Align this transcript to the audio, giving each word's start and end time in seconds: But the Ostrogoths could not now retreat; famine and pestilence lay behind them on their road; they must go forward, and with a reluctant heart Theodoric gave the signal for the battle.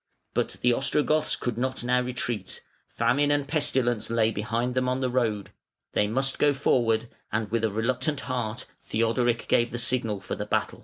But 0.33 0.53
the 0.61 0.73
Ostrogoths 0.73 1.35
could 1.35 1.59
not 1.59 1.83
now 1.83 2.01
retreat; 2.01 2.63
famine 2.87 3.29
and 3.29 3.47
pestilence 3.47 4.09
lay 4.09 4.31
behind 4.31 4.73
them 4.73 4.89
on 4.89 4.99
their 4.99 5.11
road; 5.11 5.51
they 5.93 6.07
must 6.07 6.39
go 6.39 6.55
forward, 6.55 7.07
and 7.31 7.51
with 7.51 7.63
a 7.63 7.69
reluctant 7.69 8.21
heart 8.21 8.65
Theodoric 8.81 9.47
gave 9.47 9.69
the 9.69 9.77
signal 9.77 10.19
for 10.19 10.33
the 10.33 10.47
battle. 10.47 10.79